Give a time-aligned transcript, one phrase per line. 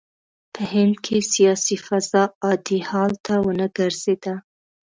[0.53, 4.33] په هند کې سیاسي فضا عادي حال ته ونه ګرځېده.